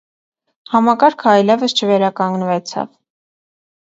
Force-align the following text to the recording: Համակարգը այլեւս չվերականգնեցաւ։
Համակարգը 0.75 1.27
այլեւս 1.33 1.77
չվերականգնեցաւ։ 1.81 2.89